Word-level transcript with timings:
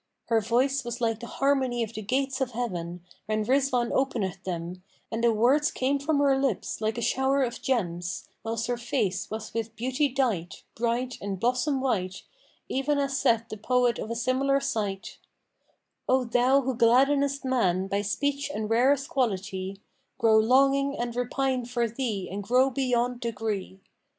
Her 0.29 0.41
voice 0.41 0.83
was 0.83 0.99
like 0.99 1.19
the 1.19 1.27
harmony 1.27 1.83
of 1.83 1.93
the 1.93 2.01
gates 2.01 2.41
of 2.41 2.53
Heaven, 2.53 3.05
when 3.27 3.45
Rizwan 3.45 3.91
openeth 3.93 4.43
them, 4.45 4.81
and 5.11 5.23
the 5.23 5.31
words 5.31 5.69
came 5.69 5.99
from 5.99 6.17
her 6.17 6.35
lips 6.39 6.81
like 6.81 6.97
a 6.97 7.03
shower 7.03 7.43
of 7.43 7.61
gems; 7.61 8.27
whilst 8.43 8.65
her 8.65 8.77
face 8.79 9.29
was 9.29 9.53
with 9.53 9.75
beauty 9.75 10.07
dight, 10.09 10.63
bright 10.73 11.19
and 11.21 11.39
blossom 11.39 11.81
white, 11.81 12.23
even 12.67 12.97
as 12.97 13.19
saith 13.19 13.47
the 13.49 13.57
poet 13.57 13.99
of 13.99 14.09
a 14.09 14.15
similar 14.15 14.59
sight, 14.59 15.19
'O 16.09 16.23
thou 16.25 16.61
who 16.61 16.73
gladdenest 16.73 17.45
man 17.45 17.85
by 17.85 18.01
speech 18.01 18.49
and 18.51 18.71
rarest 18.71 19.07
quality; 19.07 19.79
* 19.97 20.17
Grow 20.17 20.39
longing 20.39 20.97
and 20.97 21.15
repine 21.15 21.63
for 21.63 21.87
thee 21.87 22.27
and 22.27 22.41
grow 22.41 22.71
beyond 22.71 23.19
degree! 23.19 23.81